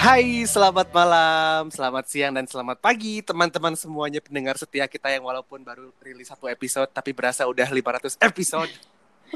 [0.00, 5.60] Hai, selamat malam, selamat siang, dan selamat pagi teman-teman semuanya pendengar setia kita yang walaupun
[5.60, 8.72] baru rilis satu episode tapi berasa udah 500 episode.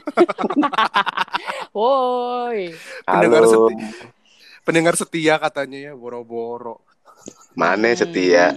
[1.76, 2.72] Woi.
[3.04, 3.76] Pendengar setia,
[4.64, 6.80] pendengar setia katanya ya, boro-boro.
[7.52, 8.56] Mana setia?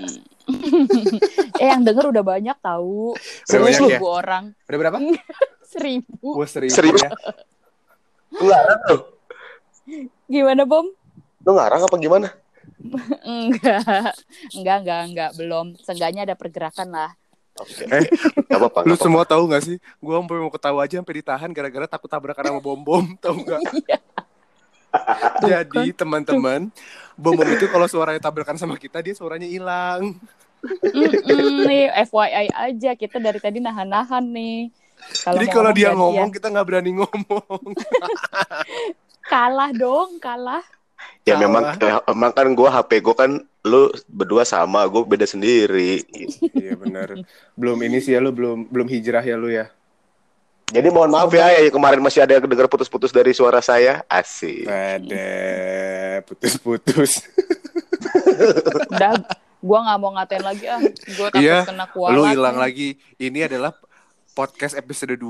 [1.60, 3.20] eh yang denger udah banyak tahu.
[3.20, 4.00] Banyak ya?
[4.00, 4.55] Seribu orang.
[4.64, 4.98] Udah berapa?
[5.76, 6.39] Seribu.
[6.39, 7.03] Wah, seribu, Seribu.
[7.03, 7.12] ya.
[10.31, 10.88] Gimana Bom?
[11.48, 12.28] Lu ngarang apa gimana?
[13.24, 14.12] Enggak.
[14.52, 15.32] Enggak, enggak, enggak.
[15.40, 15.68] Belum.
[15.80, 17.12] Seenggaknya ada pergerakan lah.
[17.58, 17.88] Oke.
[17.90, 18.06] Eh,
[18.46, 18.86] Gak apa-apa.
[18.86, 19.08] Lu gak apa-apa.
[19.08, 19.78] semua tahu gak sih?
[19.98, 23.64] Gua sampai mau ketawa aja sampai ditahan gara-gara takut tabrakan sama bom-bom, tahu gak?
[23.88, 24.00] Iya.
[25.64, 26.70] Jadi teman-teman,
[27.18, 30.20] bom-bom itu kalau suaranya tabrakan sama kita dia suaranya hilang.
[30.94, 32.92] Mm-mm, nih, FYI aja.
[32.98, 34.70] Kita dari tadi nahan-nahan nih.
[35.30, 37.62] Jadi mau kalau dia ngomong kita nggak berani ngomong.
[39.30, 40.66] Kalah dong, kalah.
[41.27, 41.41] Ya Salah.
[41.44, 43.31] memang eh, emang kan gua HP gua kan
[43.67, 46.03] lu berdua sama, gua beda sendiri.
[46.55, 47.19] Iya benar.
[47.59, 49.67] Belum ini sih ya lu belum belum hijrah ya lu ya.
[50.67, 54.03] Jadi mohon maaf ya, ya kemarin masih ada yang dengar putus-putus dari suara saya.
[54.11, 54.67] Asik.
[54.67, 55.27] Ada
[56.27, 57.23] putus-putus.
[58.92, 59.16] Udah,
[59.64, 60.80] gua nggak mau ngatain lagi ah.
[61.16, 62.16] Gua takut Iya, kena kualat.
[62.19, 62.99] Lu hilang lagi.
[63.16, 63.71] Ini adalah
[64.36, 65.23] podcast episode 2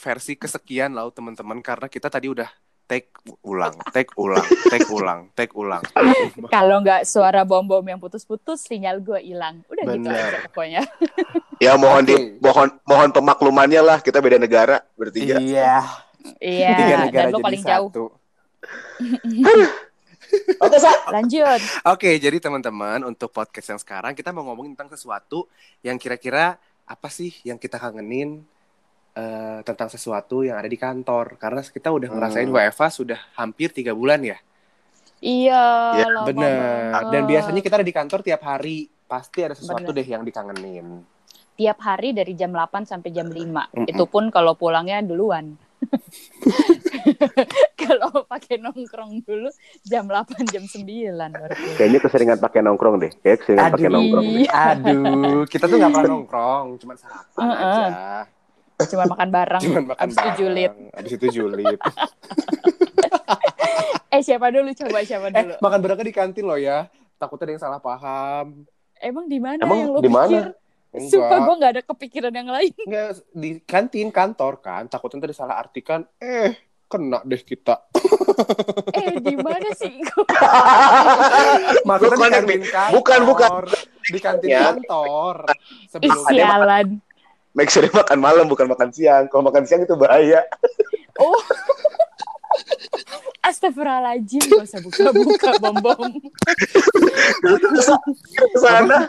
[0.00, 2.48] versi kesekian lah teman-teman karena kita tadi udah
[2.90, 3.06] take
[3.46, 5.82] ulang, take ulang, take ulang, take ulang.
[6.50, 9.62] Kalau nggak suara bom-bom yang putus-putus, sinyal gue hilang.
[9.70, 10.18] Udah gitu Bener.
[10.18, 10.82] aja pokoknya.
[11.60, 15.36] Ya mohon di mohon mohon pemaklumannya lah, kita beda negara bertiga.
[15.36, 15.84] Iya.
[16.40, 17.88] Iya, Tiga dan negara lo jadi paling jauh.
[17.92, 18.04] satu.
[20.64, 20.88] Oke, Sa.
[21.12, 21.60] Lanjut.
[21.84, 25.52] Oke, jadi teman-teman untuk podcast yang sekarang kita mau ngomongin tentang sesuatu
[25.84, 26.56] yang kira-kira
[26.88, 28.40] apa sih yang kita kangenin
[29.12, 31.34] eh, tentang sesuatu yang ada di kantor.
[31.36, 32.56] Karena kita udah ngerasain Hmm.
[32.56, 34.38] WFA sudah hampir tiga bulan ya.
[35.20, 35.64] Iya,
[35.96, 36.32] Ya, Bener.
[36.32, 37.04] banget.
[37.10, 38.78] Dan biasanya kita ada di kantor tiap hari.
[39.04, 40.00] Pasti ada sesuatu Bener.
[40.00, 41.02] deh yang dikangenin.
[41.52, 43.36] tiap hari dari jam 8 sampai jam 5.
[43.68, 43.84] Mm-mm.
[43.84, 45.60] Itu pun kalau pulangnya duluan.
[47.76, 49.52] kalau pakai nongkrong dulu
[49.82, 50.80] jam 8 jam 9
[51.28, 51.76] baru pulang.
[51.76, 53.12] Kayaknya keseringan pakai nongkrong deh.
[53.14, 53.92] Kayak keseringan pakai Aduh.
[53.94, 54.24] nongkrong.
[54.24, 54.36] deh.
[54.40, 54.52] Iya.
[54.72, 54.96] Aduh,
[55.46, 57.60] kita tuh nggak pernah nongkrong, cuma sarapan Heeh.
[57.60, 57.92] aja.
[58.86, 59.62] Cuma makan bareng.
[59.62, 60.38] Cuman makan Abis itu bareng.
[60.38, 60.72] julid.
[60.92, 61.78] Abis itu julid.
[64.10, 65.54] Eh siapa dulu coba siapa eh, dulu?
[65.60, 66.90] makan bareng kan di kantin loh ya.
[67.14, 68.66] Takutnya ada yang salah paham.
[68.96, 70.26] Emang di mana Emang yang lo di mana?
[70.26, 70.44] pikir?
[70.90, 71.10] Enggak.
[71.14, 72.72] Sumpah gue gak ada kepikiran yang lain.
[72.90, 74.82] Enggak, di kantin kantor kan.
[74.84, 76.02] Takutnya tadi salah artikan.
[76.18, 77.86] Eh, kena deh kita.
[78.90, 79.94] Eh di mana sih?
[81.86, 82.90] Maksudnya di Bukan, kantin kantor.
[82.92, 83.50] bukan, bukan.
[84.02, 84.60] Di kantin Ya.
[84.66, 85.34] kantor.
[85.46, 86.86] Ih, Sebelum sialan.
[87.50, 89.26] Make sure makan malam bukan makan siang.
[89.26, 90.46] Kalau makan siang itu bahaya.
[91.18, 91.34] Oh.
[93.40, 96.12] Astagfirullahaladzim, gak usah buka-buka bom-bom.
[98.36, 99.08] Ke sana,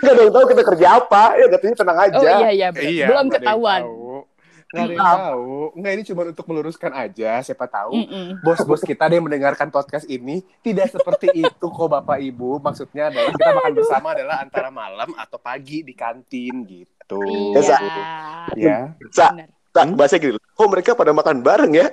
[0.00, 1.34] nggak ada yang tahu kita kerja apa.
[1.34, 2.16] Ya katanya tenang aja.
[2.16, 2.68] Oh iya iya.
[2.70, 3.82] Iya, belum nggak ada yang ketahuan.
[3.82, 4.06] tahu.
[4.72, 5.50] Nggak ada yang tahu.
[5.76, 7.30] Nggak, ini cuma untuk meluruskan aja.
[7.42, 7.94] Siapa tahu
[8.40, 12.62] bos-bos kita ada yang mendengarkan podcast ini tidak seperti itu kok Bapak Ibu.
[12.62, 17.01] Maksudnya adalah kita makan bersama adalah antara malam atau pagi di kantin gitu.
[17.20, 17.60] Iya.
[18.54, 18.76] Ya,
[19.10, 19.26] Sa,
[19.68, 19.96] tak Hmm?
[19.96, 20.36] bahasa gitu.
[20.36, 21.88] Kok mereka pada makan bareng ya?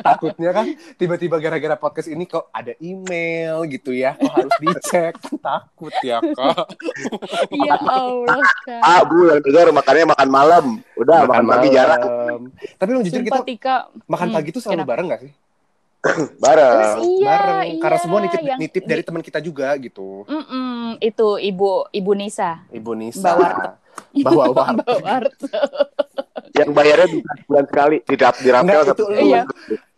[0.00, 0.66] takutnya kan
[0.96, 4.14] tiba-tiba gara-gara podcast ini kok ada email gitu ya.
[4.14, 5.14] Kok harus dicek.
[5.44, 6.64] Takut ya, Kak.
[7.60, 8.80] Ya Allah, Kak.
[8.80, 10.64] Ah, Bu, yang dengar makannya makan malam.
[10.94, 12.02] Udah, makan, pagi jarang.
[12.76, 13.76] Tapi lu jujur Sumpah, kita Tika.
[14.06, 14.90] makan Hmm, pagi tuh selalu kenapa?
[14.90, 15.32] bareng gak sih?
[16.42, 16.94] Bareng.
[16.94, 17.66] Terus iya, bareng.
[17.66, 17.80] iya.
[17.82, 20.22] Karena semua nitip yang nitip dari teman kita juga gitu.
[20.24, 23.34] Mm-mm, itu ibu ibu Nisa Ibu Nisa.
[23.34, 23.50] Bawa.
[24.14, 25.50] Mbak Warteg.
[26.54, 27.96] Yang bayarnya bisa sebulan sekali.
[28.06, 29.18] Di rap, di rapel itu lu.
[29.18, 29.42] Iya.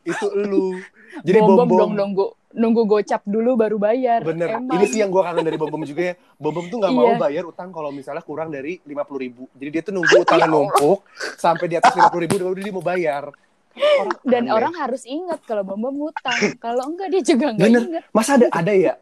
[0.02, 0.66] Itu lu.
[1.26, 4.24] Jadi bom bom bom dong nunggu nunggu gocap dulu baru bayar.
[4.24, 4.56] Bener.
[4.56, 4.80] Emang.
[4.80, 6.14] Ini sih yang gue kangen dari bom bom juga ya.
[6.40, 7.20] Bom bom tuh nggak mau Iya.
[7.20, 9.44] bayar utang kalau misalnya kurang dari lima puluh ribu.
[9.52, 11.04] Jadi dia tuh nunggu utangnya numpuk
[11.36, 13.24] sampai di atas lima puluh ribu baru dia mau bayar.
[13.72, 14.52] Orang Dan aneh.
[14.52, 16.58] orang harus ingat kalau bom bom hutang.
[16.58, 17.82] Kalau enggak dia juga enggak Bener.
[17.86, 18.02] ingat.
[18.10, 18.94] masa ada ada ya?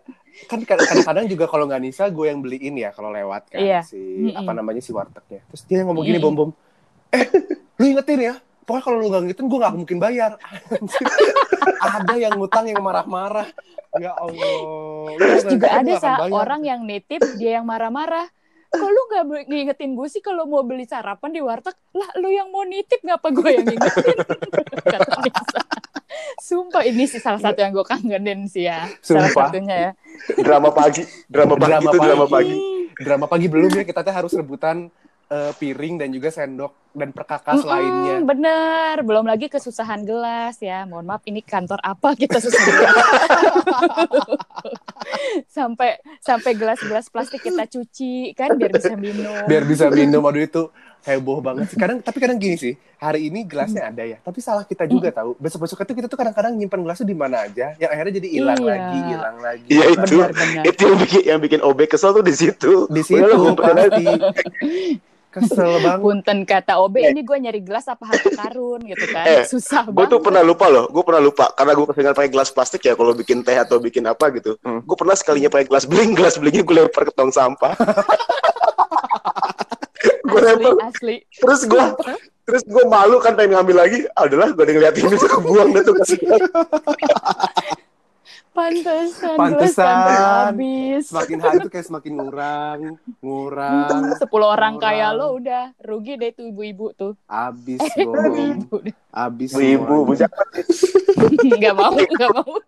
[0.44, 3.80] Kan kadang-kadang juga kalau nggak Nisa gue yang beliin ya kalau lewat kan Iya.
[3.82, 4.38] si Mm-mm.
[4.38, 5.42] apa namanya si wartegnya.
[5.46, 6.50] Terus dia ngomong gini bom bom.
[7.10, 7.24] Eh,
[7.74, 8.34] lu ingetin ya.
[8.60, 10.32] Pokoknya kalau lu nggak ngingetin gue nggak mungkin bayar.
[11.88, 13.48] Ada yang ngutang yang marah-marah.
[13.96, 15.16] Ya Allah.
[15.16, 18.28] Terus juga ada sa orang yang nitip dia yang marah-marah.
[18.68, 21.72] Kok lu gak be- ngingetin gue sih kalau mau beli sarapan di warteg?
[21.90, 24.16] Lah lu yang mau nitip ngapa gue yang ngingetin?
[24.92, 25.60] Kata Nisa.
[26.38, 28.84] Sumpah ini sih salah satu yang gue kangenin sih ya.
[29.00, 29.48] Salah Sumpah.
[29.48, 29.90] satunya ya.
[30.38, 31.02] Drama pagi.
[31.26, 32.52] Drama pagi Drama itu drama pagi.
[32.52, 32.56] pagi.
[32.98, 34.90] drama pagi belum ya kita teh harus rebutan
[35.28, 38.16] eh, piring dan juga sendok dan perkakas Mm-mm, lainnya.
[38.24, 40.88] Bener, belum lagi kesusahan gelas ya.
[40.88, 42.58] Mohon maaf, ini kantor apa kita susah
[45.56, 49.44] sampai sampai gelas-gelas plastik kita cuci kan biar bisa minum.
[49.46, 50.62] Biar bisa minum aduh itu
[51.06, 51.78] heboh banget sih.
[51.78, 55.38] Kadang tapi kadang gini sih, hari ini gelasnya ada ya, tapi salah kita juga tahu.
[55.38, 58.68] Besok-besok itu kita tuh kadang-kadang nyimpan gelasnya di mana aja, yang akhirnya jadi hilang Iya.
[58.68, 59.68] lagi, hilang lagi.
[59.70, 60.16] Iya itu.
[60.18, 60.64] Benar-benar.
[60.66, 62.72] Itu yang bikin yang bikin OB kesel tuh di situ.
[62.90, 64.04] Di situ pasti.
[65.38, 66.02] Kesel banget.
[66.02, 69.24] Punten kata OB ini gue nyari gelas apa harta karun gitu kan.
[69.24, 70.12] Eh, Susah Gue banget.
[70.12, 73.14] tuh pernah lupa loh, gue pernah lupa karena gue keseringan pakai gelas plastik ya kalau
[73.14, 74.58] bikin teh atau bikin apa gitu.
[74.60, 74.82] Hmm.
[74.82, 77.72] Gue pernah sekalinya pakai gelas beling, gelas belingnya gue lempar ke tong sampah.
[80.28, 81.24] gue lempar, asli.
[81.40, 81.84] terus gue
[82.44, 83.98] terus gue malu kan pengen ngambil lagi.
[84.12, 86.18] Ah, udahlah, gue udah ngeliatin bisa kebuang dah tuh kasih.
[88.58, 89.94] Pantesan, Pantesan.
[90.50, 91.06] habis.
[91.06, 92.80] Semakin hari tuh kayak semakin ngurang,
[93.20, 94.84] ngurang, Sepuluh orang Orang.
[94.84, 97.12] kaya lo udah rugi deh tuh ibu-ibu tuh.
[97.24, 98.74] abis Eh, ibu-ibu.
[99.08, 100.26] abis Ibu, semuanya.
[100.26, 100.34] bu,
[101.54, 102.52] Nggak mau, nggak mau.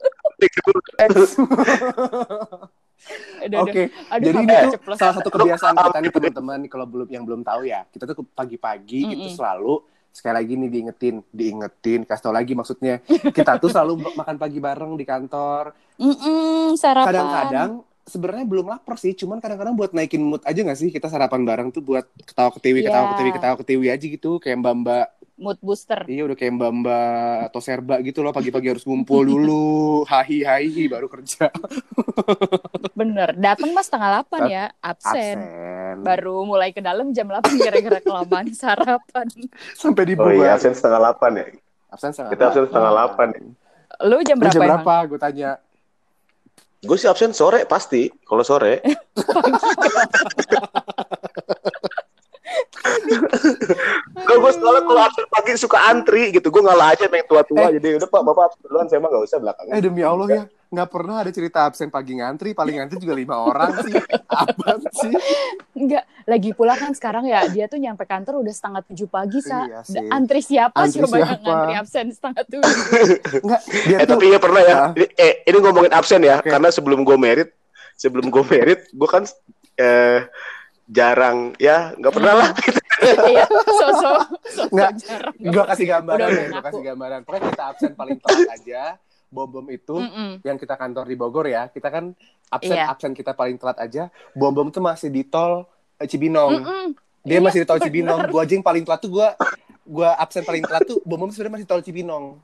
[3.40, 4.12] Udah, Oke, udah.
[4.12, 4.96] Aduh, jadi ini hampir tuh ceplos.
[5.00, 9.00] salah satu kebiasaan kita nih teman-teman kalau belum yang belum tahu ya, kita tuh pagi-pagi
[9.02, 9.14] Mm-mm.
[9.16, 9.81] itu selalu
[10.11, 12.99] sekali lagi nih diingetin, diingetin, kasih tau lagi maksudnya
[13.31, 15.73] kita tuh selalu makan pagi bareng di kantor.
[15.97, 17.07] Mm-mm, sarapan.
[17.09, 17.71] Kadang-kadang
[18.03, 21.69] sebenarnya belum lapar sih, cuman kadang-kadang buat naikin mood aja gak sih kita sarapan bareng
[21.71, 23.11] tuh buat ketawa ketiwi, ketawa Iya.
[23.15, 25.07] ketiwi, ketawa ketiwi aja gitu, kayak mbak-mbak
[25.40, 26.04] mood booster.
[26.04, 27.08] Iya udah kayak mbak-mbak
[27.48, 29.72] atau serba gitu loh pagi-pagi harus ngumpul dulu
[30.12, 31.48] hahi hahi baru kerja
[33.00, 33.32] Bener.
[33.34, 35.38] Datang mas setengah delapan ya, absen.
[35.40, 39.26] absen Baru mulai ke dalam jam 8 gara-gara kelamaan sarapan.
[39.72, 41.46] sampai Oh iya, absen setengah delapan ya.
[41.88, 43.28] absen setengah Kita absen setengah delapan.
[43.32, 43.40] ya.
[44.06, 44.84] Lu jam Lu berapa, jam emang?
[44.84, 45.50] berapa gue tanya
[46.81, 48.08] Gue sih absen sore pasti.
[48.25, 48.81] Kalau sore,
[54.31, 56.47] kalau gue selalu kalau absen pagi suka antri gitu.
[56.55, 57.67] Gue ngalah aja pengen tua-tua.
[57.75, 58.87] Jadi udah pak, bapak duluan.
[58.87, 59.75] Saya mah nggak usah belakangan.
[59.75, 63.43] eh demi allah ya nggak pernah ada cerita absen pagi ngantri paling ngantri juga lima
[63.43, 63.91] orang sih
[64.31, 65.11] apa sih
[65.75, 69.65] Enggak, lagi pula kan sekarang ya dia tuh nyampe kantor udah setengah tujuh pagi sa.
[69.65, 70.06] Iya sih.
[70.12, 71.43] Antri siapa Antri coba yang siapa?
[71.49, 72.61] ngantri absen setengah tujuh?
[73.49, 74.81] nggak dia Eh tuh tapi ya pernah ya.
[74.93, 76.37] Ini, eh ini ngomongin absen ya.
[76.38, 76.53] Oke.
[76.53, 77.49] Karena sebelum gue merit,
[77.97, 79.25] sebelum gue merit, gue kan
[79.81, 80.29] eh,
[80.87, 82.49] jarang ya nggak pernah lah.
[83.00, 83.44] Iya,
[83.81, 84.91] sosok sosok Nggak,
[85.37, 87.19] gue kasih gambaran Udah, ya gue kasih gambaran.
[87.23, 88.82] Pokoknya kita absen paling telat aja.
[89.26, 90.43] Bom bom itu Mm-mm.
[90.43, 91.67] yang kita kantor di Bogor ya.
[91.67, 92.12] Kita kan
[92.49, 92.91] absen Iya.
[92.91, 94.02] absen kita paling telat aja.
[94.32, 95.64] Bom bom tuh masih di tol
[95.97, 96.50] eh, Cibinong.
[96.58, 96.85] Mm-mm.
[97.23, 98.26] dia Iya, masih di tol Cibinong.
[98.26, 99.38] Gua aja yang paling telat tuh gua
[99.82, 102.37] gua absen paling telat tuh bom bom sebenarnya masih tol Cibinong.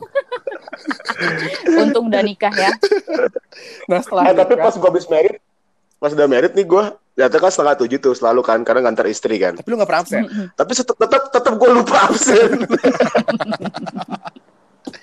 [1.80, 2.72] Untung udah nikah ya.
[3.84, 5.36] nah setelah Eh, tapi pas gue habis merit,
[5.96, 6.84] pas udah merit nih gue
[7.20, 9.52] datang kan setengah tujuh tuh selalu kan karena ngantar istri kan.
[9.52, 10.22] tapi lu gak pernah absen.
[10.56, 12.50] Tapi tetap tetap tetap gue lupa absen.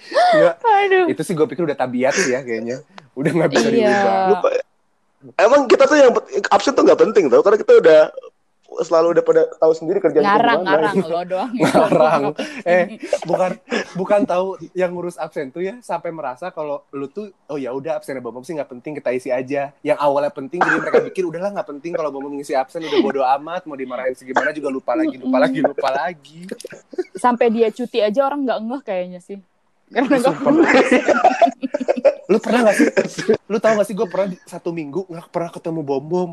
[0.08, 1.06] Nggak, Aduh.
[1.12, 2.82] itu sih gue pikir udah tabiat sih ya kayaknya
[3.14, 3.78] udah nggak bisa Iya.
[3.78, 4.48] diubah lupa.
[5.36, 6.12] Emang kita tuh yang
[6.50, 8.02] absen tuh nggak penting tau karena kita udah
[8.84, 10.72] selalu udah pada tahu sendiri kerjaan Ngarang, gimana.
[10.92, 11.52] ngarang lo doang.
[11.64, 12.24] ngarang.
[12.68, 12.84] Eh
[13.24, 13.52] bukan
[13.96, 17.98] bukan tahu yang ngurus absen tuh ya sampai merasa kalau lu tuh oh ya udah
[17.98, 19.72] absennya bom bom sih nggak penting kita isi aja.
[19.82, 23.00] Yang awalnya penting jadi mereka pikir udahlah nggak penting kalau bom bom ngisi absen udah
[23.00, 26.40] bodo amat mau dimarahin segimana juga lupa lagi lupa lagi lupa lagi.
[27.16, 29.40] Sampai dia cuti aja orang nggak ngeh kayaknya sih.
[29.88, 30.36] Karena nggak
[32.28, 33.24] lu pernah gak sih?
[33.48, 36.32] Lu tahu gak sih gue pernah satu minggu nggak pernah ketemu bom bom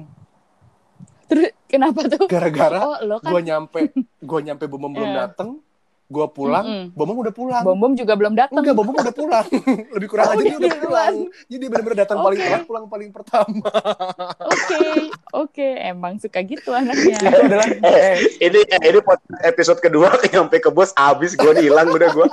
[1.25, 2.26] Terus kenapa tuh?
[2.26, 3.81] gara-gara Oh, lo kan gue nyampe
[4.21, 5.21] gue nyampe bom belum Iya.
[5.26, 5.59] dateng
[6.04, 8.61] gue pulang bom bom udah pulang bom juga belum datang.
[8.61, 9.47] Enggak, Bom udah pulang.
[9.97, 10.85] Lebih kurang Oh, aja dia udah duluan.
[10.85, 11.14] pulang.
[11.49, 12.47] Jadi benar-benar datang paling Oke.
[12.47, 13.69] telat, pulang paling pertama.
[14.54, 14.85] Oke,
[15.33, 17.16] oke, emang suka gitu anaknya.
[17.25, 19.00] Itu adalah eh, Ini eh, ini
[19.43, 22.28] episode kedua sampai ke bos abis gue hilang udah gue.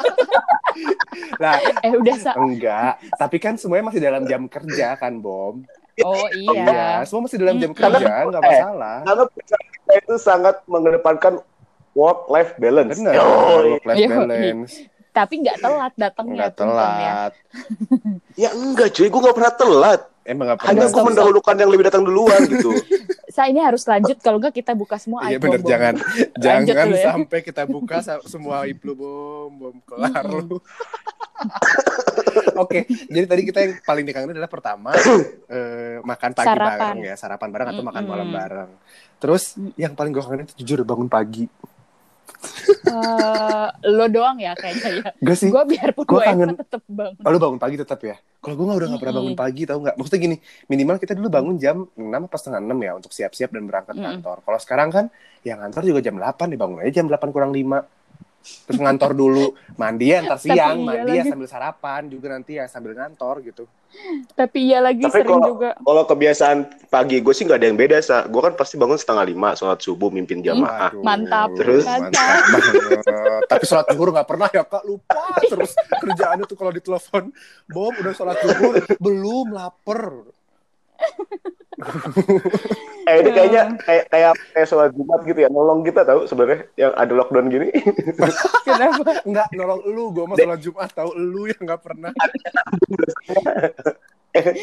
[1.37, 2.31] lah Eh udah sa.
[2.35, 5.63] enggak, tapi kan semuanya masih dalam jam kerja kan, Bom.
[5.99, 6.85] Oh Iya, iya.
[7.03, 8.97] semua masih dalam jam kerja, enggak Eh, masalah.
[9.03, 11.33] Karena perusahaan kita itu sangat mengedepankan
[11.91, 12.95] work life balance.
[12.95, 14.71] Benar, work life balance.
[15.11, 16.55] Tapi nggak telat datangnya Bang, ya.
[16.55, 17.33] telat.
[18.39, 20.01] Ya enggak cuy, gue gak pernah telat.
[20.23, 22.71] Emang enggak Hanya gue mendahulukan yang lebih datang duluan gitu.
[23.35, 25.95] Saya ini harus lanjut kalau nggak kita buka semua Iya bener, jangan
[26.43, 27.15] jangan ya.
[27.15, 30.59] sampai kita buka semua aib lu bom bom kelar lu.
[32.59, 34.91] Oke, jadi tadi kita yang paling dikangenin adalah pertama
[35.55, 36.71] eh, makan pagi Sarapan.
[36.75, 38.11] bareng ya, sarapan bareng atau makan Mm-mm.
[38.11, 38.69] malam bareng.
[39.17, 39.43] Terus
[39.79, 41.47] yang paling gue kangenin itu jujur bangun pagi.
[42.81, 45.09] Eh, lo doang ya kayaknya ya.
[45.15, 45.47] Gak sih.
[45.47, 47.21] Gue biarpun Gua gue kangen- tetep bangun.
[47.21, 48.17] Oh, lu bangun pagi tetap ya?
[48.41, 49.43] Kalau gue udah gak pernah bangun Mm-mm.
[49.45, 49.95] pagi, tau nggak?
[49.95, 53.63] Maksudnya gini, minimal kita dulu bangun jam 6 apa setengah 6 ya untuk siap-siap dan
[53.63, 54.05] berangkat Mm-mm.
[54.17, 54.37] kantor.
[54.41, 55.05] Kalau sekarang kan,
[55.41, 57.85] ya kantor juga jam 8, dibangun aja jam 8 kurang 5.
[58.41, 61.29] Terus ngantor dulu, mandi ya ntar Tapi siang, iya mandi ya lagi.
[61.29, 63.63] sambil sarapan juga nanti ya sambil ngantor gitu.
[64.33, 65.69] Tapi iya lagi Tapi sering kalau- juga.
[65.77, 66.57] Kalau kebiasaan
[66.87, 68.23] pagi gue sih nggak ada yang beda sa.
[68.25, 70.95] Gue kan pasti bangun setengah lima, sholat subuh, mimpin jamaah.
[70.95, 71.49] Waduh, mantap.
[71.53, 71.83] Terus?
[71.85, 72.39] mantap.
[73.45, 77.23] Tapi sholat zuhur gak pernah ya kak, lupa terus kerjaannya tuh kalau ditelepon,
[77.67, 80.01] Bom udah sholat zuhur, belum lapar.
[83.01, 86.93] Eh ini kayaknya kayak kayak kayak sholat jumat gitu ya, nolong kita tahu sebenarnya yang
[86.93, 87.73] ada lockdown gini.
[88.67, 89.25] Kenapa?
[89.25, 92.13] Enggak nolong lu, gue mah sholat Jumat tahu lu yang gak pernah.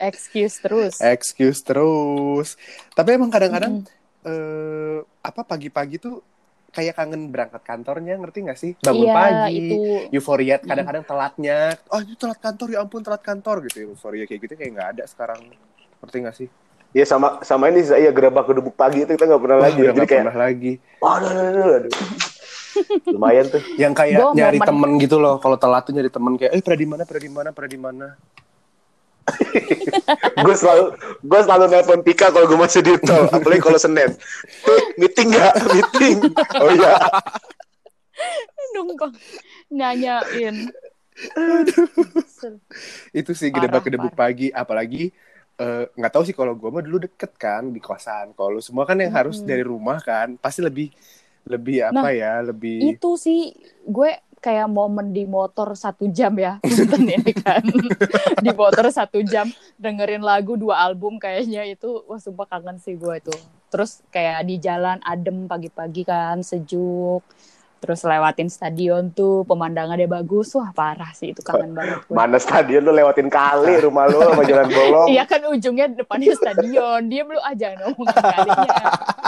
[0.00, 0.94] Excuse terus.
[1.04, 2.56] Excuse terus.
[2.96, 3.84] Tapi emang kadang-kadang
[4.24, 6.24] eh, apa pagi-pagi tuh
[6.74, 8.74] kayak kangen berangkat kantornya, ngerti gak sih?
[8.82, 9.76] Bangun Iya, pagi, itu.
[10.10, 11.78] euforia kadang-kadang telatnya.
[11.94, 13.94] Oh itu telat kantor, ya ampun telat kantor gitu.
[13.94, 15.40] Euforia kayak gitu kayak nggak ada sekarang.
[16.02, 16.48] Ngerti gak sih?
[16.94, 19.78] Ya sama sama ini saya gerabak gedebuk pagi itu kita nggak pernah lagi.
[19.78, 20.72] Wah, udah Jadi nggak kayak, pernah lagi.
[21.02, 21.92] waduh, aduh, aduh, aduh.
[23.14, 23.62] lumayan tuh.
[23.78, 25.38] Yang kayak nyari temen gitu loh.
[25.38, 27.80] Kalau telat tuh nyari temen kayak, eh pernah di mana, pernah di mana, pernah di
[27.80, 28.06] mana.
[30.44, 30.84] gue selalu
[31.22, 34.10] gue selalu nelpon Pika kalau gue masih di tol, apalagi kalau Senin.
[34.62, 35.54] Tuh, meeting nggak?
[35.74, 36.16] Meeting.
[36.60, 36.94] Oh iya.
[38.74, 39.12] Numpang
[39.70, 40.70] nanyain.
[43.14, 45.14] itu sih Parah, gedebak-gedebuk pagi apalagi
[45.62, 48.82] eh, nggak tahu sih kalau gue mah dulu deket kan di kosan kalau lu semua
[48.82, 49.46] kan yang harus Mm-mm.
[49.46, 50.90] dari rumah kan pasti lebih
[51.46, 54.10] lebih apa Nah, ya lebih Itu sih gue
[54.44, 57.64] kayak momen di motor satu jam ya Punten ini kan.
[58.44, 59.48] Di motor satu jam
[59.80, 63.32] dengerin lagu dua album kayaknya itu wah sumpah kangen sih gue itu.
[63.72, 67.24] Terus kayak di jalan adem pagi-pagi kan sejuk
[67.84, 70.56] terus lewatin stadion tuh pemandangannya bagus.
[70.56, 74.42] Wah parah sih itu kangen banget gue Mana stadion lu lewatin kali rumah lu sama
[74.48, 75.08] jalan bolong.
[75.12, 77.00] Iya kan ujungnya depannya stadion.
[77.12, 78.80] Dia belum aja ngomong kalinya.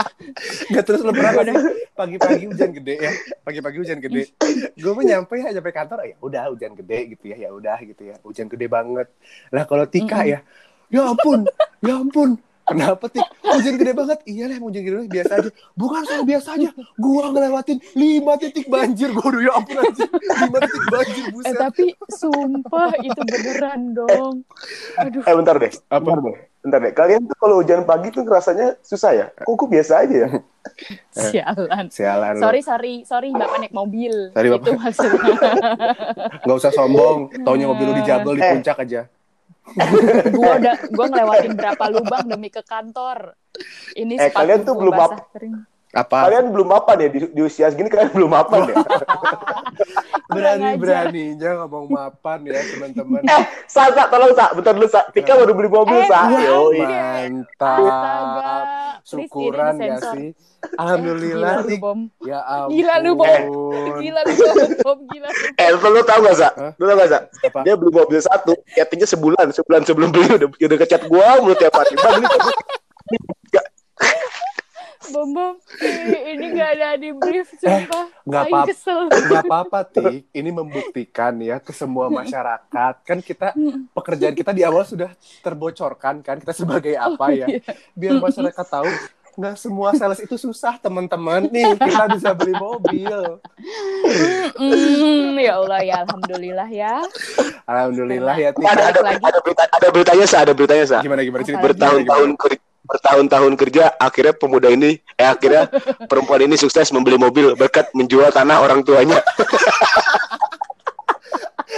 [0.73, 1.75] nggak terus lu pernah nggak sih?
[1.93, 3.11] Pagi-pagi hujan gede ya.
[3.45, 4.33] Pagi-pagi hujan gede.
[4.73, 7.37] Gue mah nyampe ya nyampe kantor ya udah hujan gede gitu ya.
[7.37, 8.17] Ya udah gitu ya.
[8.25, 9.07] Hujan gede banget.
[9.53, 10.33] Lah kalau Tika Mm-mm.
[10.33, 10.41] ya
[10.87, 11.43] ya ampun
[11.83, 13.23] ya ampun Kenapa tik?
[13.41, 14.19] Hujan gede banget.
[14.23, 15.11] Iya lah, hujan gede banget.
[15.13, 15.49] biasa aja.
[15.73, 16.69] Bukan soal biasa aja.
[16.95, 19.09] Gua ngelewatin lima titik banjir.
[19.09, 20.03] Gua udah ya ampun aja.
[20.03, 21.55] Lima titik banjir, Eh buset.
[21.55, 24.35] tapi sumpah itu beneran dong.
[24.97, 25.23] Aduh.
[25.23, 25.71] Eh bentar deh.
[25.87, 26.03] Apa?
[26.03, 26.37] Bentar deh.
[26.59, 26.91] Bentar deh.
[26.91, 29.25] Kalian tuh kalau hujan pagi tuh rasanya susah ya?
[29.39, 30.29] Kok biasa aja ya?
[31.09, 31.85] Sialan.
[31.87, 32.43] Sialan lu.
[32.43, 34.11] Sorry, sorry, sorry, Bapak naik mobil.
[34.31, 34.65] Sorry, Bapak.
[34.65, 35.31] Itu maksudnya.
[36.43, 37.31] Nggak usah sombong.
[37.41, 38.51] Taunya mobil lu di jabel di Eh.
[38.53, 39.01] puncak aja.
[40.31, 43.35] Gua udah gua ngelewatin berapa lubang demi ke kantor.
[43.97, 45.55] Ini Eh, kalian tuh belum basah kering.
[45.89, 46.27] Apa?
[46.27, 48.75] Kalian belum mapan ya di, di usia segini kalian belum mapan ya?
[50.27, 50.75] Kurang ajar.
[50.75, 53.21] Berani-beraninya ngomong mapan ya, teman-teman.
[53.23, 55.07] eh, Sa, Sa, tolong Sa, bentar dulu Sa.
[55.07, 56.19] Tika baru beli mobil Eh, Sa.
[56.27, 56.49] iya.
[56.51, 56.79] Yoi.
[56.79, 57.79] Mantap.
[57.79, 58.51] Astaga.
[58.99, 60.27] Please, Syukuran ini ya sih.
[60.75, 61.79] Alhamdulillah Gila lu, Tik.
[61.79, 61.99] Bom.
[62.19, 62.71] Ya ampun.
[62.75, 63.27] Gila lu, Bom.
[63.95, 64.33] Gila lu,
[64.83, 64.99] Bom.
[65.07, 65.43] Gila lu.
[65.55, 66.49] Eh, lu, tau gak Sa?
[66.75, 67.19] Lu tau gak Sa?
[67.23, 67.59] Apa?
[67.63, 71.71] Dia beli mobil satu, chattingnya sebulan, sebulan sebelum beli udah udah ngechat gua mulu tiap
[71.71, 71.95] hari.
[71.95, 72.53] Bang, beli
[75.27, 75.53] Bom, Bom.
[75.83, 78.07] Ini, ini gak ada di brief, sumpah.
[78.07, 78.69] Eh, nggak Aing apa-apa.
[78.71, 78.99] kesel.
[79.11, 80.31] Gak apa-apa, Tik.
[80.31, 82.93] Ini membuktikan ya ke semua masyarakat.
[83.03, 83.51] Kan kita,
[83.91, 85.11] pekerjaan kita di awal sudah
[85.43, 86.39] terbocorkan kan.
[86.39, 87.47] Kita sebagai apa ya.
[87.51, 87.59] iya.
[87.91, 88.87] Biar masyarakat tahu.
[89.37, 91.45] Nggak semua sales itu susah, teman-teman.
[91.53, 93.37] Nih, kita bisa beli mobil.
[94.57, 97.05] Mm, ya Allah ya Alhamdulillah ya.
[97.69, 100.97] Alhamdulillah ya, ada, ada, ada, berita, ada beritanya Sa, ada beritanya Sa.
[101.05, 101.45] Gimana, gimana?
[101.45, 101.61] Cerita.
[101.61, 105.67] Bertahun-tahun kerja bertahun-tahun kerja akhirnya pemuda ini eh akhirnya
[106.07, 109.19] perempuan ini sukses membeli mobil berkat menjual tanah orang tuanya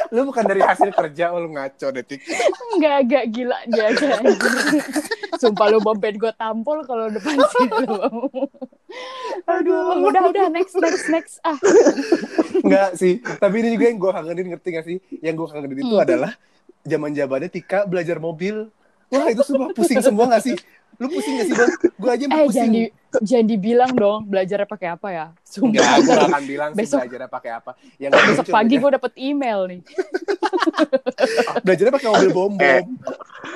[0.10, 2.22] Lu bukan dari hasil kerja, oh, lu ngaco deh, Tik.
[2.78, 4.18] Enggak agak gila jaga.
[5.38, 8.26] Sumpah lu bom gue tampol kalau depan sini lu.
[9.46, 11.58] Aduh, udah udah next next next ah.
[12.66, 13.22] Enggak sih.
[13.22, 14.98] Tapi ini juga yang gue kangenin, ngerti gak sih?
[15.22, 16.06] Yang gue kangenin itu Hmm.
[16.06, 16.32] adalah
[16.82, 18.66] zaman zamannya Tika belajar mobil.
[19.14, 20.56] Wah itu semua pusing semua gak sih?
[21.00, 21.70] Lu pusing gak sih bang?
[21.96, 22.70] Gue aja Eh jangan pusing.
[22.70, 22.84] di
[23.22, 25.26] jangan dibilang dong belajarnya pakai apa ya.
[25.32, 25.96] Enggak, Sumpah.
[25.98, 27.72] gue gak akan bilang sih Besok- belajarnya pakai apa.
[27.96, 29.80] Yang Besok lucu pagi gue dapet email nih.
[31.64, 32.82] belajarnya pakai mobil bom Eh.
[32.82, 32.86] bom.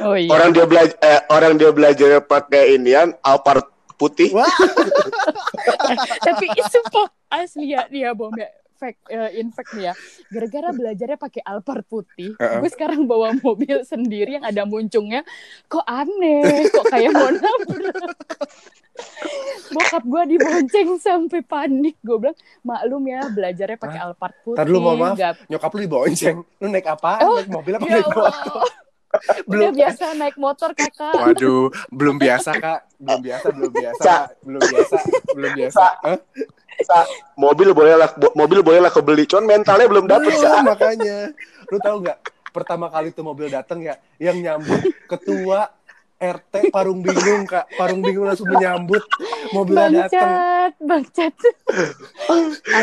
[0.01, 0.29] Oh iya.
[0.29, 4.47] orang dia belajar eh, orang dia belajar pakai inian Alphard putih Wah,
[6.25, 8.47] Tapi sumpah asli ya dia bom ya.
[8.83, 9.93] Fact, eh, in fact nih ya,
[10.27, 12.59] gara-gara belajarnya pakai Alphard putih, Heeh.
[12.59, 15.23] gue sekarang bawa mobil sendiri yang ada muncungnya,
[15.65, 18.11] kok aneh, kok kayak mau nabrak.
[19.69, 21.95] Bokap gue dibonceng sampai panik.
[21.99, 24.59] Gue bilang, maklum ya belajarnya pakai Alphard putih.
[24.59, 25.15] Ntar lu mau maaf.
[25.15, 26.37] nggak- Nyokap lu dibonceng.
[26.59, 27.11] Lu naik apa?
[27.23, 28.27] Oh, naik mobil apa Ya naik motor?
[28.27, 28.67] Allah.
[29.13, 29.71] Udah Belum.
[29.71, 31.13] biasa naik motor kakak.
[31.13, 34.95] Waduh, belum biasa kak, belum biasa, belum biasa, belum biasa,
[35.31, 35.85] belum biasa.
[36.01, 36.11] Sa.
[36.82, 37.06] Sa,
[37.38, 41.18] mobil boleh lah mobil boleh lah kebeli cuman mentalnya belum dapet Belum, sa makanya.
[41.70, 42.18] Lu tahu nggak?
[42.53, 45.74] Pertama kali tuh mobil datang ya, yang nyambut ketua
[46.24, 49.03] RT Parung Bingung kak, Parung Bingung langsung menyambut
[49.51, 50.72] mobilnya datang.
[50.80, 51.34] Bangcat, bangcat.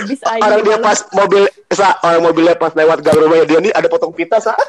[0.03, 0.43] Abis air.
[0.45, 1.43] orang dia pas mobil
[1.73, 4.53] sa orang mobilnya pas lewat gang rumahnya dia nih ada potong pita sa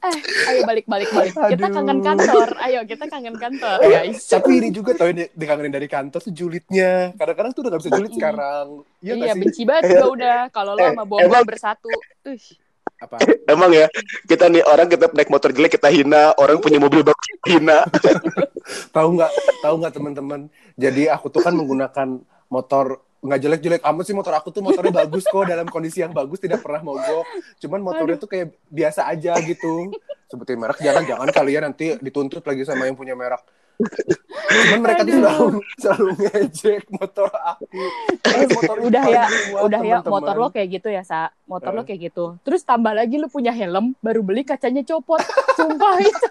[0.00, 0.16] Eh,
[0.48, 1.32] ayo balik balik balik.
[1.36, 1.76] Kita Aduh.
[1.76, 2.48] kangen kantor.
[2.58, 4.24] Ayo kita kangen kantor, Eh, guys.
[4.24, 7.12] Tapi ini juga tau yang di- dikangenin dari kantor tuh julidnya.
[7.14, 8.66] Kadang-kadang tuh udah gak bisa julid sekarang.
[8.98, 11.90] Iya Iya, benci banget gue udah kalau lo Eh, sama emang- bersatu.
[12.24, 12.56] Ush.
[12.96, 13.16] Apa?
[13.48, 13.88] emang ya
[14.24, 17.78] kita nih orang kita naik motor jelek kita hina orang punya mobil bagus kita hina
[18.90, 20.40] tahu nggak tahu nggak teman-teman
[20.74, 25.28] jadi aku tuh kan menggunakan motor nggak jelek-jelek amat sih motor aku tuh motornya bagus
[25.28, 27.28] kok dalam kondisi yang bagus tidak pernah mogok
[27.60, 29.92] cuman motornya tuh kayak biasa aja gitu
[30.24, 33.44] sebutin merek jangan-jangan kalian nanti dituntut lagi sama yang punya merek
[34.50, 35.20] cuman mereka tuh Aduh.
[35.20, 37.64] selalu selalu ngejek motor aku
[38.20, 39.24] Terus motor udah ya,
[39.64, 41.32] udah ya motor lo kayak gitu ya, Sa.
[41.48, 41.86] Motor lo Eh.
[41.88, 42.38] kayak gitu.
[42.46, 45.18] Terus tambah lagi lu punya helm, baru beli kacanya copot.
[45.58, 46.28] Sumpah itu.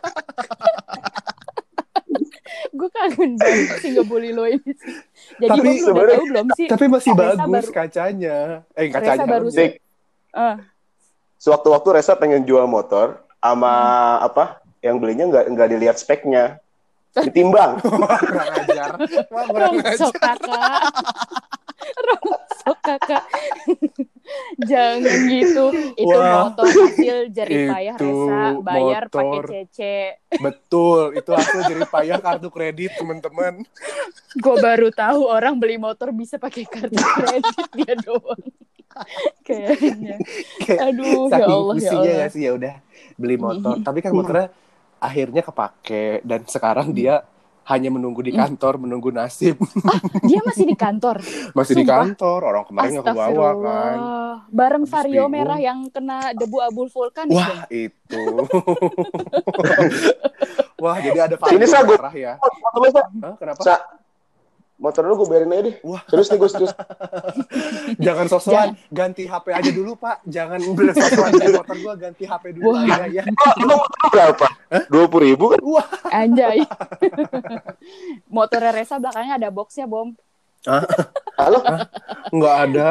[2.71, 4.95] Gue kangen banget sih ngebully lo ini sih.
[5.37, 6.67] Jadi Tapi sebenarnya- tahu belum sih?
[6.67, 8.37] tapi masih Resa bagus baru- kacanya.
[8.71, 9.59] Eh Resa kacanya baru helmnya.
[9.59, 9.73] Dik,
[10.29, 10.55] Eh,
[11.37, 13.73] sewaktu-waktu Resa pengen jual motor sama
[14.19, 14.45] apa
[14.79, 16.61] yang belinya nggak nggak dilihat speknya.
[17.11, 17.81] Ditimbang.
[17.81, 18.89] Wah, kurang ajar.
[19.27, 20.09] Wah, kurang ajar
[22.09, 23.23] rongsok kakak.
[24.69, 25.65] Jangan gitu.
[25.97, 29.97] Itu Wah, motor hasil jerih payah itu Resa bayar pakai cece.
[30.37, 33.65] Betul, itu hasil jadi payah kartu kredit teman-teman.
[34.37, 38.43] Gue baru tahu orang beli motor bisa pakai kartu kredit dia doang.
[39.47, 40.17] Kayaknya.
[40.65, 42.25] Kayak Aduh, ya Allah, ya pusingnya Allah.
[42.25, 42.75] ya sih ya udah
[43.17, 43.75] beli motor.
[43.87, 44.47] Tapi kan motornya
[44.99, 47.23] akhirnya kepake dan sekarang dia
[47.69, 49.55] hanya menunggu di kantor, menunggu nasib.
[50.25, 51.21] Dia masih di kantor.
[51.53, 51.95] Masih di Sumpah.
[52.01, 53.97] kantor, orang kemarin nggak kebawa kan.
[54.49, 55.31] Bareng Habis Vario bingung.
[55.31, 57.31] merah yang kena debu abu vulkanis.
[57.31, 57.37] dong.
[57.37, 58.23] Wah, itu.
[60.79, 61.35] Wah, jadi ada
[61.83, 62.33] gua- merah ya.
[62.89, 63.03] Sa.
[63.21, 63.61] Hah, kenapa?
[63.61, 63.75] Sa,
[64.79, 66.71] motor lu gue biarin aja deh Wah, serius nih gue serius
[68.05, 70.23] jangan sosokan, ganti HP aja dulu, Pak.
[70.23, 72.87] Jangan beli sosokan motor gua, ganti HP dulu Wah.
[72.87, 73.23] aja ya.
[73.27, 74.47] Emang motor lu berapa
[74.87, 76.63] dua puluh ribu kan Wah, Anjay.
[78.35, 80.15] Motornya Resa belakangnya ada boxnya, Bom.
[81.35, 81.59] halo
[82.31, 82.87] nggak ada.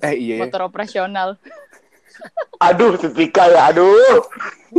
[0.00, 0.36] Eh iya.
[0.40, 1.36] Motor operasional.
[2.60, 4.20] Aduh Vika ya aduh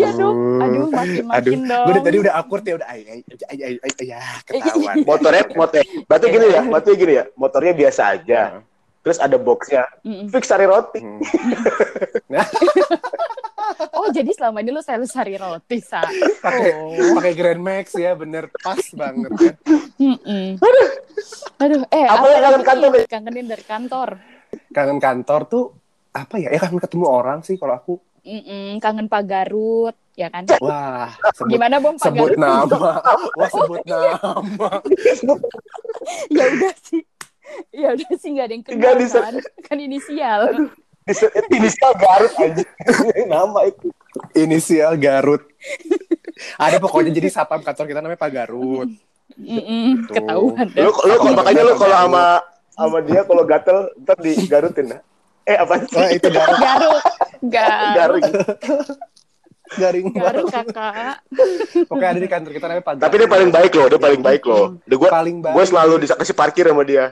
[0.00, 0.56] Iya dong.
[0.56, 1.84] Aduh, makin-makin dong.
[1.84, 4.96] Gue tadi udah awkward ya udah ay ay ay ay, ay, ay, ya ketahuan.
[5.08, 8.40] motornya motor berarti gini ya berarti gini ya motornya biasa aja
[9.04, 9.84] terus ada boxnya
[10.32, 11.20] fix sari roti Hmm.
[13.96, 16.04] Oh, jadi selama ini lu selalu sari roti, Sa.
[16.44, 17.16] pakai Oh.
[17.16, 19.52] pakai Grand Max ya bener pas banget ya.
[19.96, 20.60] Mm-mm.
[21.56, 22.90] Aduh, eh Apa yang kangen lagi kantor?
[23.08, 24.08] Kangenin dari kantor.
[24.70, 25.64] Kangen kantor tuh
[26.10, 26.48] apa ya?
[26.50, 27.94] Ya kangen ketemu orang sih kalau aku.
[28.24, 30.48] Mm-mm, kangen Pak Garut, ya kan?
[30.56, 32.40] Wah, sebut Gimana, Bom, Pak sebut Garut?
[32.40, 32.90] nama.
[33.36, 34.68] Wah, sebut nama.
[36.38, 37.02] ya udah sih.
[37.68, 39.18] Ya udah sih nggak ada yang kenal Nggak bisa.
[39.20, 39.34] kan.
[39.60, 40.40] Kan inisial.
[41.04, 42.64] Dis- inisial Garut aja
[43.28, 43.92] nama itu
[44.32, 45.44] Inisial Garut.
[46.56, 48.88] Ada pokoknya jadi sapam kantor kita namanya Pak Garut.
[49.34, 50.14] Mm-mm, Tuh.
[50.16, 52.26] ketahuan lu, lu makanya lu kalau sama
[52.74, 55.00] sama dia kalau gatel ntar di Garutin nah.
[55.44, 56.58] eh apa sih Wah, itu Garut.
[56.58, 57.02] Garut.
[57.94, 58.22] Garut.
[59.74, 60.54] garing Garing banget.
[60.54, 61.16] kakak.
[61.88, 64.42] Pokoknya ada di kantor kita namanya Pak tapi dia paling baik loh dia paling baik
[64.44, 65.54] loh dia gue paling baik.
[65.56, 67.04] gue selalu dikasih parkir sama dia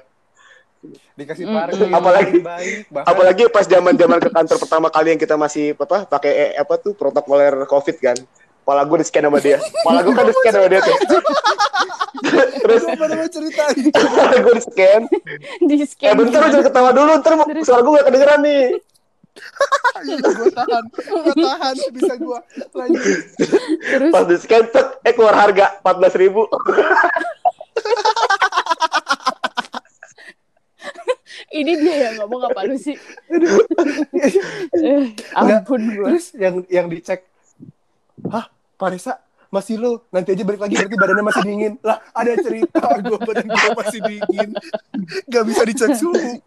[1.15, 1.87] dikasih parkir.
[1.89, 1.95] mm.
[1.95, 2.77] Apalagi- baik.
[2.91, 6.51] Bahkan apalagi pas zaman zaman ke kantor pertama kali yang kita masih apa pakai eh,
[6.59, 8.17] apa tuh protokoler covid kan
[8.63, 9.59] Kepala gue di scan sama dia.
[9.59, 10.95] Kepala gue kan di scan sama dia tuh.
[12.63, 13.75] Terus mau ceritain.
[13.91, 15.03] kepala gue di scan.
[15.67, 16.15] Di Eh scan.
[16.15, 18.79] bentar lu jangan ketawa dulu, ntar suara gue gak kedengeran nih.
[20.15, 20.85] gue tahan.
[20.95, 21.75] Gue tahan.
[21.91, 22.39] Bisa gue
[22.71, 23.19] lanjut.
[23.83, 26.47] Terus Pas di scan, tek, eh keluar harga 14 ribu.
[31.59, 32.95] ini dia yang ngomong apa lu sih?
[34.79, 36.15] Eh, ampun gue.
[36.15, 37.32] Terus yang yang dicek.
[38.29, 38.47] Hah?
[38.75, 43.19] Parisa masih lo nanti aja balik lagi berarti badannya masih dingin lah ada cerita gue
[43.21, 44.49] badan gue masih dingin
[45.29, 46.17] nggak bisa dicek suhu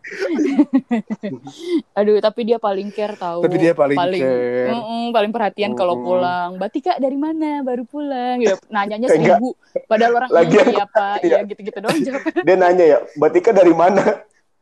[1.95, 3.39] Aduh, tapi dia paling care tahu.
[3.39, 4.67] Tapi dia paling care.
[4.67, 6.05] Mm-mm, paling perhatian kalau Mm-mm.
[6.05, 6.49] pulang.
[6.57, 7.61] Mbak Tika dari mana?
[7.61, 8.37] Baru pulang.
[8.37, 9.39] Ya, nanyanya Enggak.
[9.39, 9.49] seribu.
[9.87, 11.35] Padahal orang iya Pak, Iya.
[11.39, 12.41] ya gitu-gitu doang jawabnya.
[12.43, 14.03] Dia nanya ya, Mbak Tika dari mana?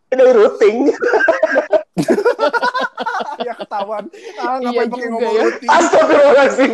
[0.08, 0.78] "Eh, Dari routing.
[3.38, 4.04] Ya ketahuan
[4.38, 5.44] ah Iya ngapain pakai juga ngomong ya.
[5.44, 6.72] rutin Astagfirullahaladzim.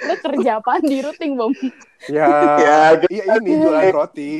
[0.00, 1.52] Lo kerja apaan di routing, Bom?
[2.06, 2.28] ya
[2.58, 4.32] Ya, iya ini jualan roti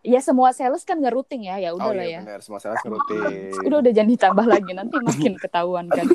[0.00, 2.20] Ya semua sales kan nggak routing ya, ya udah oh lah iya ya.
[2.22, 6.06] benar semua salah rutin Udah udah jangan ditambah lagi nanti makin ketahuan kan.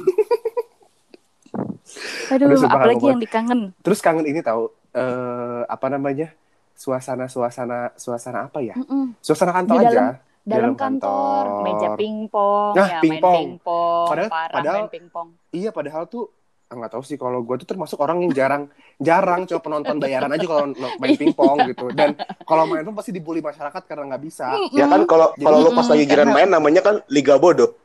[2.32, 3.12] Aduh, Aduh, apalagi ngomong.
[3.12, 3.60] yang dikangen.
[3.80, 6.32] terus kangen ini tahu eh apa namanya
[6.74, 9.14] suasana suasana suasana apa ya Mm-mm.
[9.20, 11.64] suasana kantor Di dalam- aja Dalam, Dalam kantor, kantor.
[11.64, 13.32] meja pingpong, Nah, ya pingpong.
[13.34, 15.28] main pingpong, Padahal- parah padahal- main pingpong.
[15.52, 16.24] iya padahal tuh
[16.66, 18.64] ah, nggak tahu sih kalau gue tuh termasuk orang yang jarang
[18.98, 20.66] jarang coba penonton bayaran aja kalau
[20.98, 25.06] main pingpong gitu dan kalau main pun pasti dibully masyarakat karena nggak bisa Ya kan
[25.06, 27.78] kalau kalau lu pas lagi giran main namanya kan Liga Bodoh.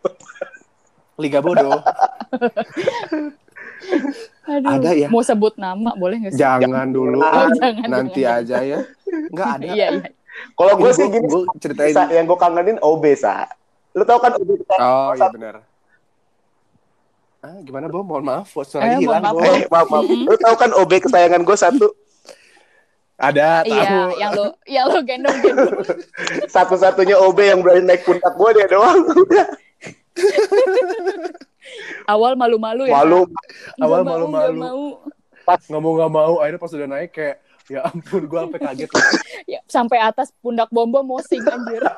[1.16, 1.78] liga bodoh
[4.48, 5.08] Aduh, Ada ya?
[5.08, 6.40] Mau sebut nama boleh nggak sih?
[6.40, 8.78] jangan dulu Oh, jangan, nanti jangan, aja ya
[9.28, 10.10] nggak ada Iya, iya.
[10.50, 13.46] Kalau gue sih gini, gua ceritain Sa, yang gue kangenin OB sa.
[13.92, 14.74] Lu tau kan OB kita?
[14.76, 15.54] oh iya benar
[17.38, 18.02] ah gimana Bo?
[18.02, 19.38] mohon maaf suaranya Eh, hilang Bo.
[19.38, 19.46] maaf.
[19.48, 20.04] Eh, maaf, maaf.
[20.04, 21.86] Lu tau kan OB kesayangan gue satu,
[23.14, 25.70] ada tahu Iya, yang lo yang lo gendong-gendong.
[26.54, 28.98] satu-satunya OB yang berani naik pundak gue dia doang.
[32.08, 32.94] Awal malu-malu ya.
[32.96, 33.28] Malu.
[33.78, 34.98] Awal malu-malu.
[35.46, 37.36] nggak mau nggak mau akhirnya pas udah naik kayak
[37.68, 38.90] ya ampun gue sampai kaget
[39.48, 41.84] Ya, sampai atas pundak bombo mosing anjir.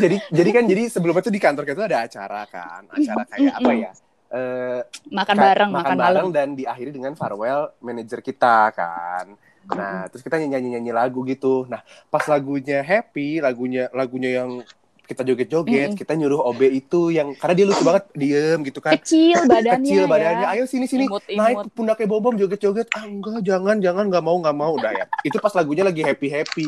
[0.00, 3.54] jadi jadi kan jadi sebelumnya tuh di kantor kita tuh ada acara kan acara kayak
[3.54, 3.92] apa ya?
[4.30, 6.30] Eh, Makan ka- bareng, makan, bareng malam.
[6.30, 9.34] dan diakhiri dengan farewell manajer kita kan.
[9.68, 11.66] Nah terus kita nyanyi nyanyi lagu gitu.
[11.66, 14.62] Nah pas lagunya happy lagunya lagunya yang
[15.10, 15.98] kita joget-joget Mm-mm.
[15.98, 20.02] kita nyuruh OB itu yang karena dia lucu banget diem gitu kan Kecil badannya kecil
[20.06, 20.54] badannya ya.
[20.54, 21.34] ayo sini sini Imut-imut.
[21.34, 24.92] naik pundaknya bom bom joget joget ah enggak jangan jangan nggak mau nggak mau udah
[24.94, 26.66] ya itu pas lagunya lagi happy happy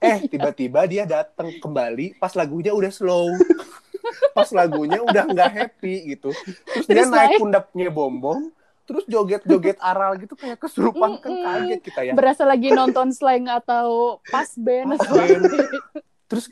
[0.00, 3.34] eh tiba-tiba dia datang kembali pas lagunya udah slow
[4.36, 6.30] pas lagunya udah nggak happy gitu
[6.64, 7.38] terus, dia Terus naik naik.
[7.38, 8.40] pundaknya bom bom
[8.86, 11.46] terus joget joget aral gitu kayak kesurupan kan Mm-mm.
[11.46, 15.42] kaget kita ya Berasa lagi nonton slang atau pas band Pas band.
[16.30, 16.46] terus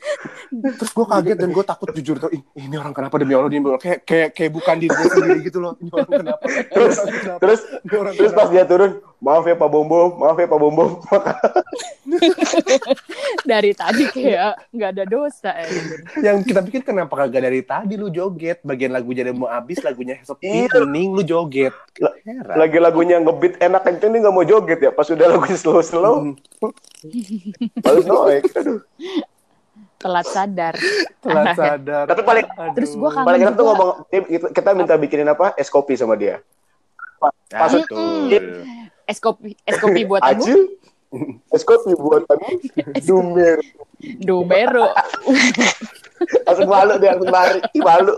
[0.75, 3.63] terus gue kaget dan gue takut jujur tuh "Ih, ini orang kenapa demi allah dia
[3.79, 7.39] kayak kayak kayak bukan diri gue sendiri gitu loh ini orang kenapa Terus kenapa?
[7.39, 8.41] terus Ini orang terus kenapa?
[8.41, 10.85] pas dia turun, maaf ya Pak Bombo, maaf ya Pak Bombo.
[13.45, 15.67] dari tadi kayak nggak ada dosa ya.
[16.21, 20.19] yang kita pikir kenapa kagak dari tadi lu joget bagian lagunya udah mau habis lagunya
[20.21, 22.55] sepi hening lu joget Heran.
[22.57, 24.91] Lagi lagunya ngebeat enak kenceng nih nggak mau joget ya.
[24.91, 26.33] Pas udah lagunya slow slow, Hmm,
[27.79, 28.33] baru.
[28.33, 28.79] Aduh.
[29.99, 30.73] Telat sadar.
[31.23, 32.73] telat sadar Tapi paling- Aduh.
[32.73, 33.89] Terus gua kangen Paling enak tuh ngomong,
[34.55, 35.51] kita- minta bikinin apa?
[35.53, 36.39] Es kopi sama dia.
[37.19, 37.35] Ah,
[37.67, 38.31] Pas- betul.
[39.03, 40.79] Es kopi, es kopi buat aku.
[41.51, 42.47] Es kopi buat aku.
[43.07, 43.59] Dumer.
[43.99, 44.87] Dumero.
[46.47, 47.59] Langsung malu dia, langsung lari.
[47.73, 48.15] Ih, Malu.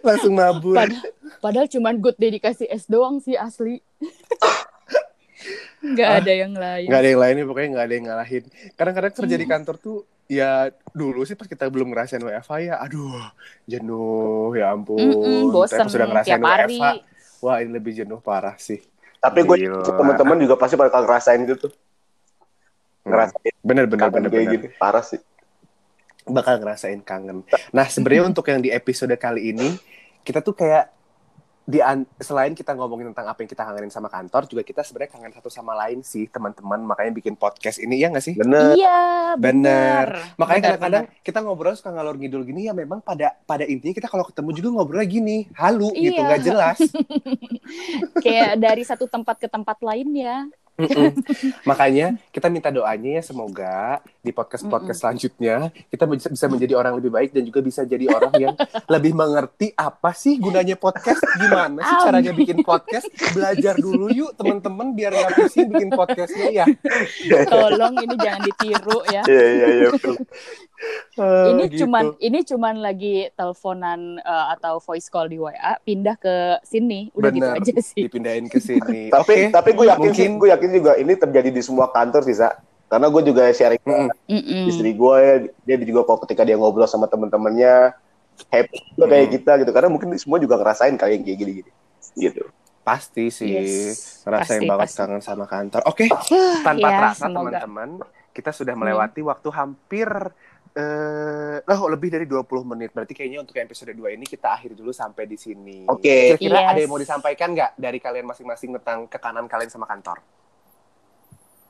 [0.00, 1.04] langsung mabur Padahal,
[1.40, 3.84] padahal cuman good day dikasih es doang sih asli.
[5.80, 6.86] Nggak Ah, ada yang lain.
[6.86, 10.50] nggak ada yang lainnya pokoknya nggak ada yang ngalahin kadang-kadang kerja di kantor tuh ya
[10.90, 13.22] dulu sih pas kita belum ngerasain WFH ya aduh
[13.64, 16.76] jenuh ya ampun Mm-mm, bosen Tapi sudah ngerasain tiap hari.
[16.76, 16.86] WFH
[17.40, 18.82] wah ini lebih jenuh parah sih
[19.16, 19.82] Tapi gue Gila.
[19.88, 21.72] teman-teman juga pasti bakal ngerasain gitu tuh.
[23.02, 24.54] Ngerasain bener bener bener, kayak bener.
[24.54, 24.66] gitu.
[24.76, 25.18] Parah sih.
[26.24, 27.40] bakal ngerasain kangen.
[27.70, 29.74] Nah, sebenarnya untuk yang di episode kali ini
[30.20, 30.92] kita tuh kayak
[31.68, 35.12] di an- selain kita ngomongin tentang apa yang kita kangenin sama kantor, juga kita sebenarnya
[35.12, 36.80] kangen satu sama lain sih, teman-teman.
[36.80, 38.40] Makanya bikin podcast ini ya nggak sih?
[38.40, 38.72] Bener.
[38.72, 40.08] Iya, Bener.
[40.16, 40.34] bener.
[40.40, 44.24] Makanya kadang-kadang kita ngobrol suka ngalor ngidul gini ya memang pada pada intinya kita kalau
[44.24, 46.24] ketemu juga ngobrolnya gini, halu gitu, Iya.
[46.24, 46.78] nggak jelas.
[48.24, 50.48] kayak dari satu tempat ke tempat lain ya.
[50.78, 51.10] Mm-mm.
[51.66, 53.98] Makanya kita minta doanya ya semoga
[54.28, 58.32] di podcast-podcast selanjutnya kita bisa, bisa menjadi orang lebih baik dan juga bisa jadi orang
[58.36, 58.54] yang
[58.94, 63.08] lebih mengerti apa sih gunanya podcast, gimana sih caranya bikin podcast.
[63.32, 66.64] Belajar dulu yuk teman-teman biar nggak pusing bikin podcastnya ya.
[67.52, 69.22] Tolong ini jangan ditiru ya.
[69.24, 69.88] Iya, iya, iya.
[71.18, 71.82] Eh, ini gitu.
[71.84, 77.34] cuman ini cuman lagi teleponan eh, atau voice call di WA pindah ke sini udah
[77.34, 77.58] gitu Bener.
[77.58, 79.10] aja sih dipindahin ke sini.
[79.10, 79.54] Tapi Oke.
[79.54, 82.54] tapi gue yakin sih, Mungkin- gue yakin juga ini terjadi di semua kantor sih, Sa.
[82.88, 84.08] Karena gue juga sharing Mm-mm.
[84.26, 84.64] Mm-mm.
[84.66, 87.92] istri gue ya, dia juga kok ketika dia ngobrol sama temen-temennya
[88.48, 89.34] happy juga kayak Hmm.
[89.36, 89.70] kita gitu.
[89.70, 91.70] Karena mungkin semua juga ngerasain kali yang kayak gini-gini.
[92.14, 92.42] Gitu.
[92.80, 93.52] Pasti sih.
[93.52, 94.98] Yes, Ngerasain pasti, banget pasti.
[94.98, 95.80] kangen sama kantor.
[95.84, 96.08] Oke,
[96.64, 98.00] tanpa Ya, terasa teman-teman,
[98.32, 100.08] kita sudah melewati waktu hampir
[100.70, 102.94] eh oh, lebih dari 20 menit.
[102.94, 105.84] Berarti kayaknya untuk episode 2 ini kita akhiri dulu sampai di sini.
[105.84, 106.38] Oke.
[106.38, 106.70] Kira-kira Yes.
[106.70, 110.22] ada yang mau disampaikan nggak dari kalian masing-masing tentang kekanan kalian sama kantor?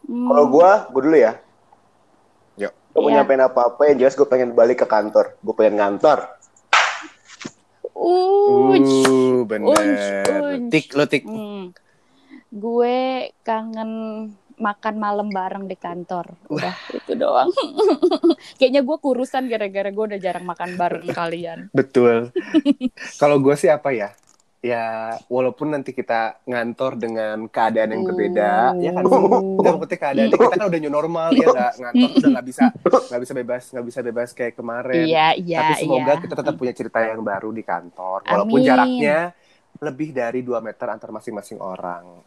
[0.08, 1.36] Hmm, Kalau gua, gua dulu ya.
[2.56, 2.72] Yuk.
[2.72, 3.16] Gue mau Iya.
[3.20, 5.36] nyampein apa-apa yang jelas gue pengen balik ke kantor.
[5.38, 6.32] Gue pengen ngantor.
[7.92, 8.88] Uj.
[9.04, 10.24] Uh, bener.
[10.70, 11.26] Tik, lo tik.
[11.26, 11.74] Hmm.
[12.48, 12.98] Gue
[13.42, 13.90] kangen
[14.56, 16.34] makan malam bareng di kantor.
[16.48, 17.50] Udah itu doang.
[18.58, 21.58] Kayaknya gue kurusan gara-gara gue udah jarang makan bareng kalian.
[21.70, 22.30] Betul.
[23.18, 24.10] Kalau gue sih apa ya?
[24.58, 29.06] Ya, walaupun nanti kita ngantor dengan keadaan yang berbeda, ya kan?
[29.06, 33.20] Kita maksudnya keadaannya kita kan udah new normal ya, nggak ngantor udah nggak bisa nggak
[33.22, 35.06] bisa bebas nggak bisa bebas kayak kemarin.
[35.06, 36.22] Iya, iya, Tapi semoga iya.
[36.26, 38.66] kita tetap punya cerita yang baru di kantor, walaupun Amin.
[38.66, 39.18] jaraknya
[39.78, 42.18] lebih dari 2 meter antar masing-masing orang.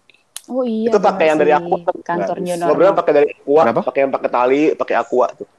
[0.47, 0.87] Oh iya.
[0.87, 1.83] Itu pakai yang dari aku.
[1.99, 2.47] Kantor Bagus.
[2.47, 2.95] new normal.
[2.95, 3.81] pakai dari aqua, Kenapa?
[3.91, 5.49] pakai yang pakai tali, pakai aqua tuh.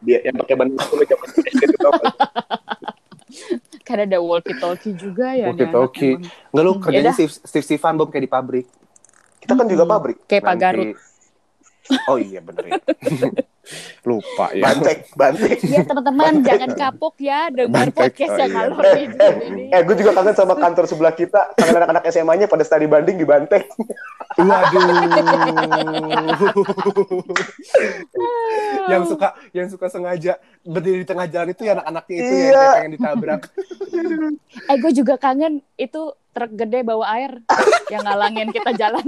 [0.00, 0.96] Dia yang pakai ban itu
[3.86, 3.94] kan?
[3.94, 5.46] Karena ada walkie talkie juga ya.
[5.46, 6.12] nih Walkie-talkie.
[6.18, 6.50] anak emang.
[6.50, 7.12] Nggak lu Hmm, kerjanya.
[7.14, 8.66] Steve, Steve Stefan Bob kayak di pabrik.
[9.38, 9.92] Kita kan juga Hmm.
[9.94, 10.16] pabrik.
[10.26, 10.88] Kayak Pak Garut.
[12.04, 12.72] Oh iya bener ya.
[14.02, 14.62] Lupa ya.
[14.62, 15.58] Bantek, bantek.
[15.62, 18.14] Ya teman-teman jangan kapok ya dengar Bantek.
[18.14, 18.56] podcast Oh, yang iya.
[18.56, 19.62] ngalor Eh, eh, ini.
[19.68, 21.40] eh, gue juga kangen sama kantor sebelah kita.
[21.52, 23.64] Kangen anak-anak SMA-nya pada studi banding di Banteng.
[24.36, 24.80] Waduh.
[28.86, 32.52] yang suka yang suka sengaja berdiri di tengah jalan itu ya anak-anaknya itu ya Iya.
[32.52, 33.40] yang pengen ditabrak.
[34.66, 36.00] Eh gue juga kangen itu
[36.30, 37.30] truk gede bawa air
[37.88, 39.02] yang ngalangin kita jalan.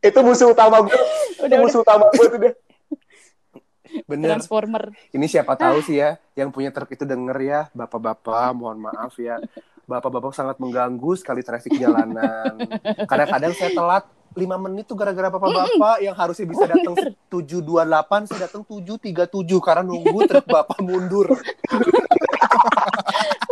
[0.00, 0.90] itu musuh utama gue.
[0.90, 2.52] Itu udah udah musuh utama gue tuh deh.
[4.06, 4.36] Bener.
[4.36, 4.90] transformer.
[5.10, 9.38] Ini siapa tahu sih ya yang punya truk itu denger ya, bapak-bapak, mohon maaf ya.
[9.82, 12.54] Bapak-bapak sangat mengganggu sekali traffic jalanan.
[13.10, 16.96] Kadang-kadang saya telat 5 menit tuh gara-gara bapak-bapak yang harusnya bisa datang
[17.28, 21.28] 728 saya datang 737 karena nunggu truk bapak mundur.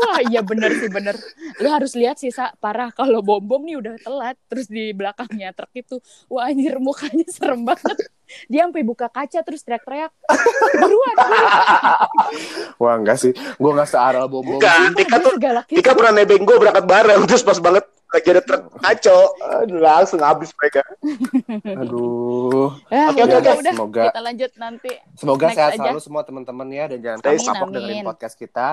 [0.01, 1.13] Wah iya bener sih bener.
[1.57, 5.53] Lu harus lihat sih Sa, parah kalau bom bom nih udah telat terus di belakangnya
[5.53, 7.97] truk itu, wah anjir mukanya serem banget.
[8.47, 10.15] Dia sampai buka kaca terus teriak-teriak.
[10.77, 11.17] Buruan.
[12.77, 14.57] Wah enggak sih, gue nggak searal bom-bom.
[14.57, 15.77] Bukan, Tika tuh segalak itu.
[15.77, 18.63] Tika pernah nebeng gue berangkat bareng terus pas banget lagi ada truk
[19.55, 20.83] Aduh, langsung habis mereka
[21.65, 22.75] Aduh.
[22.89, 23.51] Ah, Oke, oke, oke.
[23.55, 23.55] udah.
[23.71, 24.91] Semoga Kita lanjut nanti.
[25.15, 25.79] semoga sehat aja.
[25.85, 27.73] selalu semua teman-teman ya dan jangan kapok amin.
[27.73, 28.69] dengerin podcast kita.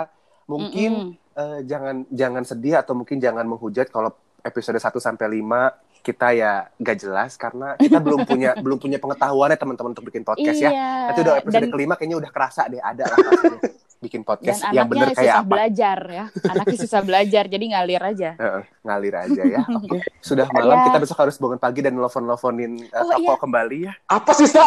[0.47, 1.37] Mungkin Mm-mm.
[1.37, 6.71] eh, jangan jangan sedih atau mungkin jangan menghujat kalau episode 1 sampai 5 kita ya
[6.79, 10.71] gak jelas karena kita belum punya belum punya pengetahuannya teman-teman untuk bikin podcast ya.
[10.71, 10.91] Iya.
[11.11, 13.17] Nanti udah episode dan, kelima kayaknya udah kerasa deh ada lah
[13.97, 15.49] bikin dan podcast anaknya yang bener kayak susah apa.
[15.49, 16.25] belajar ya.
[16.45, 18.29] Anaknya susah belajar jadi ngalir aja.
[18.41, 19.59] Heeh, ngalir aja ya.
[19.77, 20.85] Oke, sudah malam Ya.
[20.87, 23.35] kita besok harus bangun pagi dan nelfon-nelfonin eh, Oh, toko iya.
[23.39, 23.93] kembali ya.
[24.07, 24.63] apa sih Sa?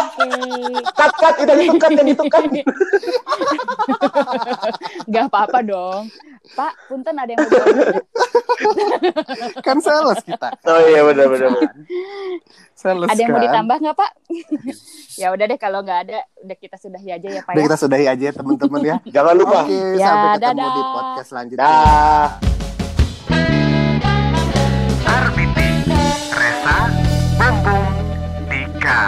[0.90, 2.43] Cut cut itu yang itu cut
[5.07, 6.11] Gak apa-apa dong.
[6.51, 8.03] Pak, punten ada yang mau?
[9.66, 10.51] Kan sales kita.
[10.64, 11.73] oh iya benar benar benar.
[12.81, 14.11] Sales Ada yang mau ditambah nggak Pak?
[15.21, 17.66] ya udah deh kalau nggak ada, udah kita sudahi aja ya Pak Udah ya.
[17.66, 18.97] kita sudahi aja ya teman-teman ya.
[19.14, 20.73] jangan lupa Oke, Ya, sampai ketemu dadah.
[20.73, 21.61] di podcast selanjutnya.
[21.61, 22.29] dah
[25.03, 25.69] Arbiti,
[26.31, 26.79] Resa,
[27.37, 27.95] Bumbung,
[28.49, 29.05] Dika.